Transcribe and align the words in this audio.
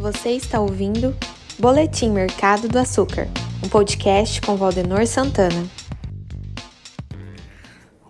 Você 0.00 0.30
está 0.30 0.58
ouvindo 0.58 1.14
Boletim 1.58 2.08
Mercado 2.08 2.66
do 2.66 2.78
Açúcar, 2.78 3.28
um 3.62 3.68
podcast 3.68 4.40
com 4.40 4.56
Valdenor 4.56 5.06
Santana. 5.06 5.68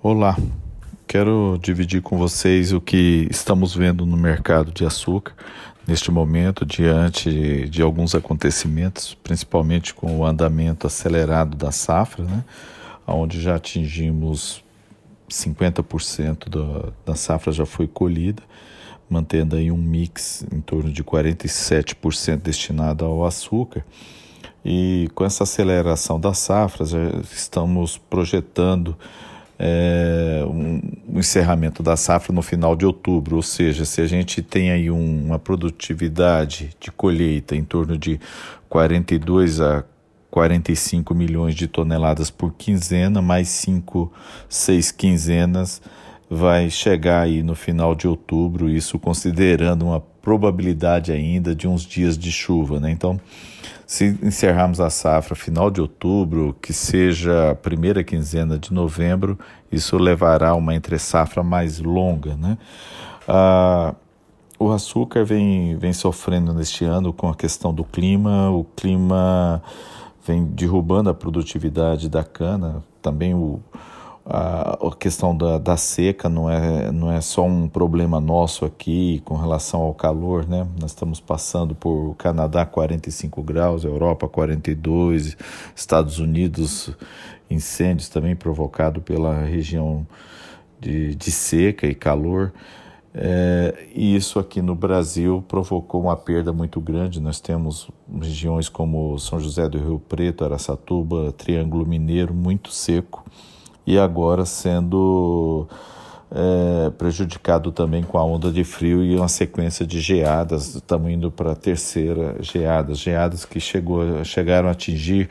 Olá, 0.00 0.36
quero 1.04 1.58
dividir 1.60 2.00
com 2.00 2.16
vocês 2.16 2.72
o 2.72 2.80
que 2.80 3.26
estamos 3.28 3.74
vendo 3.74 4.06
no 4.06 4.16
mercado 4.16 4.70
de 4.70 4.86
açúcar 4.86 5.34
neste 5.84 6.12
momento, 6.12 6.64
diante 6.64 7.68
de 7.68 7.82
alguns 7.82 8.14
acontecimentos, 8.14 9.18
principalmente 9.24 9.92
com 9.92 10.16
o 10.16 10.24
andamento 10.24 10.86
acelerado 10.86 11.56
da 11.56 11.72
safra, 11.72 12.22
né, 12.24 12.44
onde 13.04 13.40
já 13.40 13.56
atingimos 13.56 14.62
50% 15.28 16.48
da, 16.48 16.92
da 17.04 17.16
safra 17.16 17.52
já 17.52 17.66
foi 17.66 17.88
colhida, 17.88 18.44
mantendo 19.10 19.56
aí 19.56 19.70
um 19.70 19.76
mix 19.76 20.46
em 20.52 20.60
torno 20.60 20.90
de 20.90 21.02
47% 21.02 22.36
destinado 22.36 23.04
ao 23.04 23.26
açúcar. 23.26 23.84
E 24.64 25.08
com 25.14 25.24
essa 25.24 25.42
aceleração 25.42 26.20
das 26.20 26.38
safras, 26.38 26.92
estamos 27.32 27.98
projetando 27.98 28.96
é, 29.58 30.42
um, 30.46 30.80
um, 31.08 31.18
encerramento 31.18 31.82
da 31.82 31.96
safra 31.96 32.32
no 32.32 32.40
final 32.40 32.76
de 32.76 32.86
outubro, 32.86 33.36
ou 33.36 33.42
seja, 33.42 33.84
se 33.84 34.00
a 34.00 34.06
gente 34.06 34.40
tem 34.40 34.70
aí 34.70 34.90
um, 34.90 35.26
uma 35.26 35.38
produtividade 35.38 36.70
de 36.80 36.90
colheita 36.90 37.54
em 37.54 37.64
torno 37.64 37.98
de 37.98 38.18
42 38.68 39.60
a 39.60 39.84
45 40.30 41.14
milhões 41.14 41.54
de 41.54 41.66
toneladas 41.66 42.30
por 42.30 42.54
quinzena, 42.54 43.20
mais 43.20 43.48
5, 43.48 44.10
6 44.48 44.92
quinzenas, 44.92 45.82
vai 46.30 46.70
chegar 46.70 47.22
aí 47.22 47.42
no 47.42 47.56
final 47.56 47.92
de 47.92 48.06
outubro, 48.06 48.68
isso 48.68 49.00
considerando 49.00 49.86
uma 49.86 50.00
probabilidade 50.00 51.10
ainda 51.10 51.56
de 51.56 51.66
uns 51.66 51.82
dias 51.82 52.16
de 52.16 52.30
chuva, 52.30 52.78
né? 52.78 52.88
Então, 52.88 53.20
se 53.84 54.16
encerrarmos 54.22 54.80
a 54.80 54.88
safra 54.88 55.34
final 55.34 55.72
de 55.72 55.80
outubro, 55.80 56.56
que 56.62 56.72
seja 56.72 57.50
a 57.50 57.54
primeira 57.56 58.04
quinzena 58.04 58.56
de 58.56 58.72
novembro, 58.72 59.36
isso 59.72 59.98
levará 59.98 60.50
a 60.50 60.54
uma 60.54 60.72
entre 60.72 60.96
safra 61.00 61.42
mais 61.42 61.80
longa, 61.80 62.36
né? 62.36 62.56
Ah, 63.26 63.92
o 64.56 64.70
açúcar 64.70 65.24
vem, 65.24 65.76
vem 65.78 65.92
sofrendo 65.92 66.54
neste 66.54 66.84
ano 66.84 67.12
com 67.12 67.28
a 67.28 67.34
questão 67.34 67.74
do 67.74 67.82
clima, 67.82 68.50
o 68.50 68.62
clima 68.76 69.60
vem 70.24 70.44
derrubando 70.44 71.10
a 71.10 71.14
produtividade 71.14 72.08
da 72.08 72.22
cana, 72.22 72.84
também 73.02 73.34
o, 73.34 73.60
a, 74.24 74.78
questão 74.98 75.36
da, 75.36 75.58
da, 75.58 75.76
seca 75.76 76.28
não 76.28 76.50
é, 76.50 76.92
não 76.92 77.10
é 77.10 77.20
só 77.20 77.44
um 77.44 77.68
problema 77.68 78.20
nosso 78.20 78.64
aqui 78.64 79.22
com 79.24 79.34
relação 79.34 79.80
ao 79.80 79.94
calor, 79.94 80.46
né? 80.46 80.66
Nós 80.80 80.90
estamos 80.90 81.20
passando 81.20 81.74
por 81.74 82.14
Canadá 82.16 82.66
45 82.66 83.42
graus, 83.42 83.84
Europa 83.84 84.28
42, 84.28 85.36
Estados 85.74 86.18
Unidos 86.18 86.94
incêndios 87.50 88.08
também 88.08 88.36
provocados 88.36 89.02
pela 89.02 89.42
região 89.42 90.06
de, 90.78 91.14
de 91.14 91.30
seca 91.30 91.86
e 91.86 91.94
calor. 91.94 92.52
É, 93.12 93.88
e 93.92 94.14
isso 94.14 94.38
aqui 94.38 94.62
no 94.62 94.74
Brasil 94.76 95.44
provocou 95.48 96.02
uma 96.02 96.16
perda 96.16 96.52
muito 96.52 96.80
grande. 96.80 97.20
Nós 97.20 97.40
temos 97.40 97.90
regiões 98.20 98.68
como 98.68 99.18
São 99.18 99.40
José 99.40 99.68
do 99.68 99.78
Rio 99.78 99.98
Preto, 99.98 100.44
Araçatuba, 100.44 101.32
Triângulo 101.32 101.84
Mineiro, 101.84 102.32
muito 102.32 102.70
seco, 102.70 103.24
e 103.86 103.98
agora 103.98 104.44
sendo 104.44 105.66
é, 106.30 106.90
prejudicado 106.90 107.72
também 107.72 108.02
com 108.02 108.16
a 108.18 108.24
onda 108.24 108.50
de 108.50 108.62
frio 108.62 109.02
e 109.02 109.16
uma 109.16 109.28
sequência 109.28 109.86
de 109.86 110.00
geadas. 110.00 110.76
Estamos 110.76 111.10
indo 111.10 111.30
para 111.30 111.52
a 111.52 111.56
terceira 111.56 112.36
geada, 112.40 112.94
geadas 112.94 113.44
que 113.44 113.58
chegou, 113.58 114.24
chegaram 114.24 114.68
a 114.68 114.72
atingir 114.72 115.28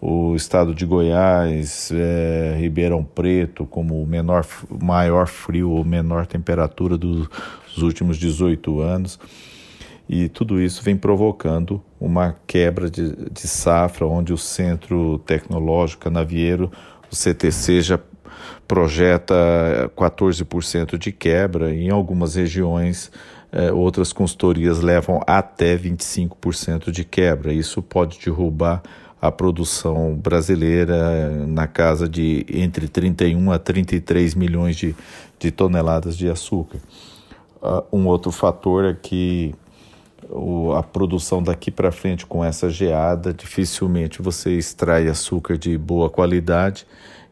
o 0.00 0.34
estado 0.34 0.74
de 0.74 0.86
Goiás, 0.86 1.92
é, 1.92 2.56
Ribeirão 2.58 3.04
Preto, 3.04 3.66
como 3.66 4.02
o 4.02 4.06
menor, 4.06 4.46
maior 4.68 5.26
frio 5.26 5.70
ou 5.70 5.84
menor 5.84 6.26
temperatura 6.26 6.96
dos 6.96 7.28
últimos 7.78 8.16
18 8.16 8.80
anos. 8.80 9.18
E 10.08 10.28
tudo 10.28 10.60
isso 10.60 10.82
vem 10.82 10.96
provocando 10.96 11.80
uma 12.00 12.34
quebra 12.46 12.90
de, 12.90 13.14
de 13.30 13.46
safra, 13.46 14.06
onde 14.06 14.32
o 14.32 14.38
Centro 14.38 15.18
Tecnológico 15.18 16.02
Canavieiro, 16.02 16.72
o 17.10 17.16
CTC, 17.16 17.80
já 17.82 17.98
projeta 18.66 19.90
14% 19.96 20.96
de 20.96 21.10
quebra. 21.10 21.74
Em 21.74 21.90
algumas 21.90 22.36
regiões, 22.36 23.10
eh, 23.52 23.72
outras 23.72 24.12
consultorias 24.12 24.80
levam 24.80 25.20
até 25.26 25.76
25% 25.76 26.92
de 26.92 27.04
quebra. 27.04 27.52
Isso 27.52 27.82
pode 27.82 28.18
derrubar 28.24 28.82
a 29.20 29.30
produção 29.30 30.14
brasileira 30.14 31.46
na 31.46 31.66
casa 31.66 32.08
de 32.08 32.46
entre 32.48 32.88
31 32.88 33.52
a 33.52 33.58
33 33.58 34.34
milhões 34.34 34.76
de, 34.76 34.94
de 35.38 35.50
toneladas 35.50 36.16
de 36.16 36.28
açúcar. 36.30 36.78
Uh, 37.60 37.84
um 37.92 38.06
outro 38.06 38.30
fator 38.30 38.84
é 38.86 38.94
que 38.94 39.54
o, 40.30 40.72
a 40.72 40.82
produção 40.82 41.42
daqui 41.42 41.70
para 41.70 41.90
frente 41.90 42.24
com 42.24 42.44
essa 42.44 42.70
geada, 42.70 43.34
dificilmente 43.34 44.22
você 44.22 44.56
extrai 44.56 45.08
açúcar 45.08 45.58
de 45.58 45.76
boa 45.76 46.08
qualidade 46.08 46.86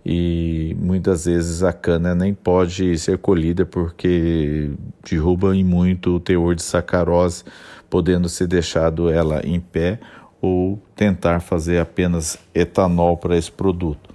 e 0.04 0.76
muitas 0.80 1.26
vezes 1.26 1.62
a 1.62 1.72
cana 1.72 2.14
nem 2.14 2.32
pode 2.34 2.96
ser 2.98 3.18
colhida 3.18 3.64
porque 3.66 4.70
derruba 5.08 5.54
em 5.54 5.64
muito 5.64 6.16
o 6.16 6.20
teor 6.20 6.54
de 6.54 6.62
sacarose, 6.62 7.44
podendo 7.90 8.28
ser 8.28 8.46
deixado 8.46 9.10
ela 9.10 9.40
em 9.44 9.60
pé 9.60 10.00
ou 10.40 10.80
tentar 10.94 11.40
fazer 11.40 11.78
apenas 11.78 12.38
etanol 12.54 13.16
para 13.16 13.36
esse 13.36 13.50
produto. 13.50 14.14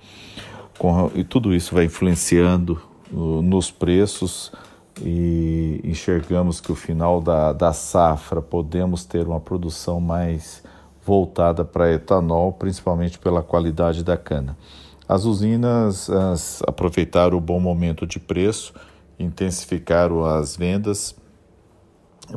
Com, 0.78 1.12
e 1.14 1.24
tudo 1.24 1.54
isso 1.54 1.76
vai 1.76 1.86
influenciando 1.86 2.82
uh, 3.12 3.42
nos 3.42 3.70
preços 3.70 4.52
e 5.02 5.82
enxergamos 5.84 6.62
que 6.62 6.72
o 6.72 6.76
final 6.76 7.20
da, 7.20 7.54
da 7.54 7.74
safra 7.74 8.42
podemos 8.42 9.06
ter 9.06 9.28
uma 9.28 9.40
produção 9.40 10.00
mais 10.00 10.64
voltada 11.06 11.66
para 11.66 11.92
etanol, 11.92 12.54
principalmente 12.54 13.20
pela 13.20 13.42
qualidade 13.42 14.04
da 14.04 14.16
cana. 14.16 14.58
As 15.08 15.26
usinas 15.26 16.10
as, 16.10 16.62
aproveitaram 16.66 17.38
o 17.38 17.42
bom 17.42 17.60
momento 17.60 18.08
de 18.08 18.20
preço, 18.20 18.74
intensificaram 19.20 20.24
as 20.24 20.56
vendas 20.56 21.16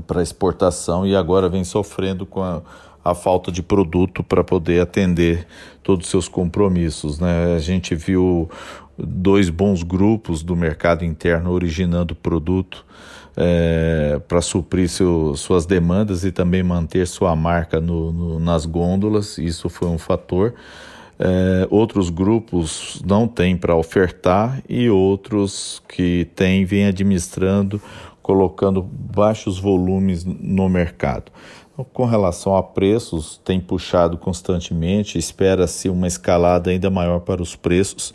para 0.06 0.22
exportação 0.22 1.06
e 1.06 1.14
agora 1.14 1.48
vem 1.48 1.62
sofrendo 1.62 2.26
com 2.26 2.42
a, 2.42 2.62
a 3.10 3.14
falta 3.14 3.52
de 3.52 3.62
produto 3.62 4.24
para 4.24 4.42
poder 4.42 4.80
atender 4.80 5.46
todos 5.82 6.06
os 6.06 6.10
seus 6.10 6.28
compromissos. 6.28 7.20
Né? 7.20 7.54
A 7.54 7.58
gente 7.60 7.94
viu 7.94 8.50
dois 8.98 9.48
bons 9.48 9.82
grupos 9.82 10.42
do 10.42 10.56
mercado 10.56 11.04
interno 11.04 11.52
originando 11.52 12.14
produto 12.14 12.84
é, 13.36 14.20
para 14.26 14.40
suprir 14.40 14.88
seu, 14.88 15.36
suas 15.36 15.66
demandas 15.66 16.24
e 16.24 16.32
também 16.32 16.62
manter 16.62 17.06
sua 17.06 17.36
marca 17.36 17.80
no, 17.80 18.12
no, 18.12 18.40
nas 18.40 18.66
gôndolas, 18.66 19.38
isso 19.38 19.68
foi 19.68 19.88
um 19.88 19.98
fator. 19.98 20.54
É, 21.18 21.66
outros 21.70 22.10
grupos 22.10 23.00
não 23.06 23.28
têm 23.28 23.56
para 23.56 23.74
ofertar 23.74 24.62
e 24.68 24.90
outros 24.90 25.82
que 25.88 26.26
têm 26.34 26.64
vêm 26.64 26.86
administrando, 26.86 27.80
colocando 28.20 28.82
baixos 28.82 29.58
volumes 29.58 30.24
no 30.24 30.68
mercado. 30.68 31.30
Com 31.92 32.06
relação 32.06 32.56
a 32.56 32.62
preços, 32.62 33.38
tem 33.44 33.60
puxado 33.60 34.16
constantemente, 34.16 35.18
espera-se 35.18 35.90
uma 35.90 36.06
escalada 36.06 36.70
ainda 36.70 36.88
maior 36.88 37.20
para 37.20 37.42
os 37.42 37.54
preços. 37.54 38.14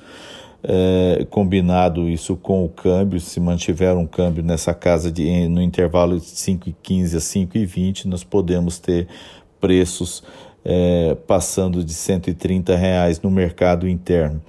É, 0.63 1.25
combinado 1.29 2.07
isso 2.09 2.35
com 2.35 2.63
o 2.65 2.69
câmbio, 2.69 3.19
se 3.19 3.39
mantiver 3.39 3.95
um 3.97 4.05
câmbio 4.05 4.43
nessa 4.43 4.73
casa 4.73 5.11
de, 5.11 5.47
no 5.47 5.61
intervalo 5.61 6.19
de 6.19 6.25
5,15 6.25 7.15
a 7.15 7.19
5,20, 7.19 8.05
nós 8.05 8.23
podemos 8.23 8.79
ter 8.79 9.07
preços 9.59 10.23
é, 10.65 11.15
passando 11.27 11.83
de 11.83 11.93
130 11.93 12.75
reais 12.75 13.21
no 13.21 13.29
mercado 13.29 13.87
interno. 13.87 14.41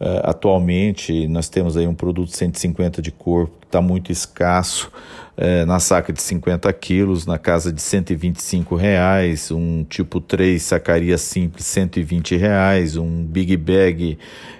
É, 0.00 0.22
atualmente 0.24 1.28
nós 1.28 1.48
temos 1.48 1.76
aí 1.76 1.86
um 1.86 1.94
produto 1.94 2.36
150 2.36 3.02
de 3.02 3.12
corpo 3.12 3.59
está 3.70 3.80
muito 3.80 4.10
escasso 4.10 4.90
é, 5.36 5.64
na 5.64 5.78
saca 5.78 6.12
de 6.12 6.20
50 6.20 6.70
quilos, 6.74 7.24
na 7.24 7.38
casa 7.38 7.72
de 7.72 7.80
125 7.80 8.74
reais, 8.74 9.50
um 9.50 9.84
tipo 9.84 10.20
3 10.20 10.60
sacaria 10.60 11.16
simples 11.16 11.64
120 11.64 12.36
reais, 12.36 12.96
um 12.96 13.24
Big 13.24 13.56
Bag 13.56 14.18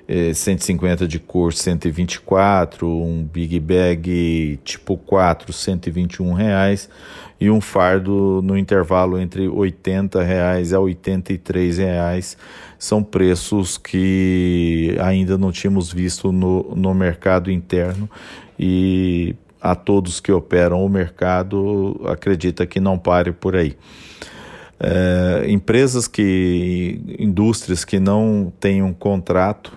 é, 0.09 0.33
150 0.33 1.07
de 1.07 1.19
cor 1.19 1.53
124, 1.53 2.89
um 2.89 3.23
Big 3.23 3.61
Bag 3.61 4.59
tipo 4.65 4.97
4 4.97 5.53
121 5.53 6.33
reais 6.33 6.89
e 7.39 7.51
um 7.51 7.61
fardo 7.61 8.41
no 8.43 8.57
intervalo 8.57 9.19
entre 9.19 9.49
80 9.49 10.23
reais 10.23 10.73
a 10.73 10.81
83 10.81 11.77
reais. 11.77 12.37
São 12.79 13.03
preços 13.03 13.77
que 13.77 14.97
ainda 15.03 15.37
não 15.37 15.53
tínhamos 15.53 15.93
visto 15.93 16.33
no, 16.33 16.75
no 16.75 16.95
mercado 16.95 17.51
interno 17.51 18.09
e 18.63 19.35
a 19.59 19.75
todos 19.75 20.21
que 20.21 20.31
operam 20.31 20.85
o 20.85 20.89
mercado, 20.89 21.99
acredita 22.05 22.67
que 22.67 22.79
não 22.79 22.99
pare 22.99 23.33
por 23.33 23.57
aí. 23.57 23.75
É, 24.79 25.47
empresas 25.49 26.07
que, 26.07 27.01
indústrias 27.19 27.83
que 27.83 27.99
não 27.99 28.53
têm 28.61 28.83
um 28.83 28.93
contrato 28.93 29.73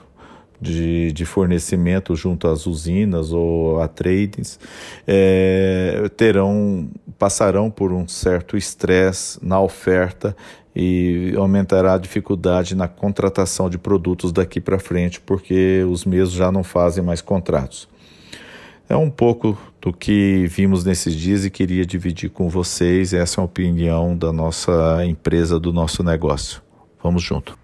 de, 0.59 1.13
de 1.13 1.25
fornecimento 1.25 2.13
junto 2.13 2.47
às 2.47 2.65
usinas 2.65 3.31
ou 3.31 3.81
a 3.81 3.87
tradings 3.87 4.59
é, 5.05 6.09
terão 6.15 6.89
passarão 7.17 7.69
por 7.69 7.93
um 7.93 8.07
certo 8.07 8.57
estresse 8.57 9.39
na 9.41 9.61
oferta 9.61 10.35
e 10.75 11.33
aumentará 11.37 11.93
a 11.93 11.97
dificuldade 11.97 12.75
na 12.75 12.87
contratação 12.87 13.69
de 13.69 13.77
produtos 13.77 14.31
daqui 14.31 14.59
para 14.59 14.79
frente, 14.79 15.21
porque 15.21 15.85
os 15.89 16.03
mesmos 16.03 16.33
já 16.33 16.51
não 16.51 16.63
fazem 16.63 17.03
mais 17.03 17.21
contratos. 17.21 17.87
É 18.89 18.95
um 18.95 19.09
pouco 19.09 19.57
do 19.81 19.93
que 19.93 20.45
vimos 20.47 20.83
nesses 20.83 21.15
dias 21.15 21.45
e 21.45 21.49
queria 21.49 21.85
dividir 21.85 22.29
com 22.29 22.49
vocês. 22.49 23.13
Essa 23.13 23.39
é 23.39 23.41
a 23.41 23.45
opinião 23.45 24.15
da 24.15 24.31
nossa 24.31 25.05
empresa, 25.05 25.59
do 25.59 25.71
nosso 25.71 26.03
negócio. 26.03 26.61
Vamos 27.01 27.23
junto. 27.23 27.62